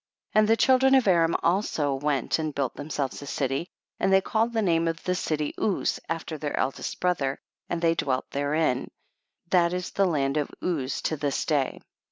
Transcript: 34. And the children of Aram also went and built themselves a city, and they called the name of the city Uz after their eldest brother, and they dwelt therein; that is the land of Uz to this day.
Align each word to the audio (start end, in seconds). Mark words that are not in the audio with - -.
34. 0.33 0.39
And 0.41 0.47
the 0.49 0.57
children 0.57 0.95
of 0.95 1.07
Aram 1.07 1.35
also 1.43 1.93
went 1.93 2.39
and 2.39 2.55
built 2.55 2.73
themselves 2.75 3.21
a 3.21 3.27
city, 3.27 3.67
and 3.99 4.11
they 4.11 4.19
called 4.19 4.51
the 4.51 4.63
name 4.63 4.87
of 4.87 5.03
the 5.03 5.13
city 5.13 5.53
Uz 5.61 5.99
after 6.09 6.39
their 6.39 6.57
eldest 6.57 6.99
brother, 6.99 7.37
and 7.69 7.83
they 7.83 7.93
dwelt 7.93 8.27
therein; 8.31 8.89
that 9.51 9.73
is 9.73 9.91
the 9.91 10.07
land 10.07 10.37
of 10.37 10.49
Uz 10.63 11.03
to 11.03 11.15
this 11.17 11.45
day. 11.45 11.81